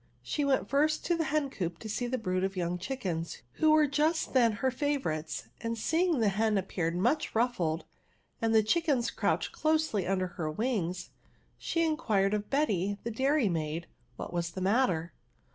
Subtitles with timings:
[0.23, 3.69] She went first to the hen coop to see the brood of young chickens, who
[3.71, 7.85] ^re just then her favourites; and seeing the hen appear much ruffled,
[8.41, 11.11] and the chickens crouched closely under her wings,
[11.59, 13.85] she inquired of Betty, the dairy maid,
[14.15, 15.13] what was the matter.